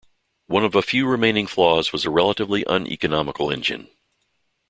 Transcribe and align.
One 0.47 0.65
of 0.65 0.73
a 0.73 0.81
few 0.81 1.05
remaining 1.05 1.45
flaws 1.45 1.93
was 1.93 2.05
a 2.05 2.09
relatively 2.09 2.65
uneconomical 2.67 3.51
engine. 3.51 3.87